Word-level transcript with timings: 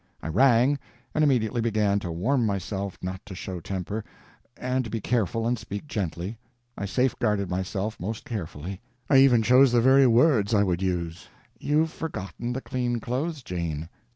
I 0.23 0.29
rang; 0.29 0.79
and 1.13 1.23
immediately 1.23 1.61
began 1.61 1.99
to 1.99 2.11
warn 2.11 2.43
myself 2.43 2.97
not 3.03 3.23
to 3.27 3.35
show 3.35 3.59
temper, 3.59 4.03
and 4.57 4.83
to 4.83 4.89
be 4.89 4.99
careful 4.99 5.45
and 5.45 5.59
speak 5.59 5.85
gently. 5.85 6.39
I 6.75 6.85
safe 6.85 7.13
guarded 7.19 7.51
myself 7.51 7.99
most 7.99 8.25
carefully. 8.25 8.81
I 9.11 9.17
even 9.17 9.43
chose 9.43 9.71
the 9.71 9.79
very 9.81 10.07
word 10.07 10.55
I 10.55 10.63
would 10.63 10.81
use: 10.81 11.27
"You've 11.59 11.91
forgotten 11.91 12.51
the 12.53 12.61
clean 12.61 12.99
clothes, 12.99 13.43
Jane." 13.43 13.89